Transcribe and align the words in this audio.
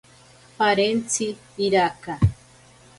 Parentzi 0.57 1.27
iraka. 1.65 2.13